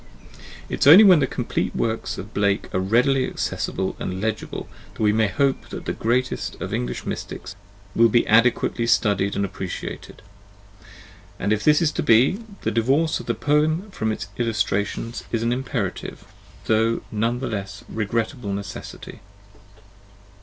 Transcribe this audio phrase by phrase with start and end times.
[0.67, 5.03] It is only when the complete works of Blake are readily accessible and legible that
[5.03, 7.55] we may hope that the greatest of English mystics
[7.93, 10.23] will be adequately studied and appreciated;
[11.37, 15.21] and if this is to be, the divorce of the poem from its illus trations
[15.31, 16.25] is an imperative,
[16.65, 19.19] though none the less regrettable necessity.